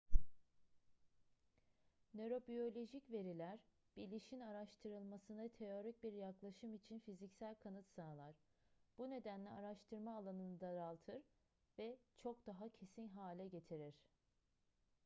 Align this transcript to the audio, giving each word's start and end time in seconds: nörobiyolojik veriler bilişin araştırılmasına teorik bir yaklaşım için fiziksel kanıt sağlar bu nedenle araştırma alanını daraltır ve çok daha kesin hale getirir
nörobiyolojik 2.13 3.11
veriler 3.11 3.59
bilişin 3.97 4.39
araştırılmasına 4.39 5.49
teorik 5.49 6.03
bir 6.03 6.13
yaklaşım 6.13 6.73
için 6.73 6.99
fiziksel 6.99 7.55
kanıt 7.55 7.87
sağlar 7.87 8.35
bu 8.97 9.09
nedenle 9.09 9.49
araştırma 9.49 10.15
alanını 10.15 10.59
daraltır 10.61 11.21
ve 11.79 11.97
çok 12.17 12.45
daha 12.47 12.69
kesin 12.69 13.07
hale 13.07 13.47
getirir 13.47 13.95